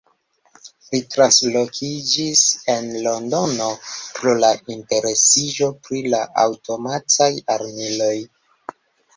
Li 0.93 0.99
translokiĝis 1.15 2.41
en 2.75 2.89
Londonon, 3.09 3.77
pro 4.17 4.33
la 4.45 4.49
interesiĝo 4.77 5.71
pri 5.89 6.03
la 6.15 6.23
aŭtomataj 6.47 7.33
armiloj. 7.59 8.13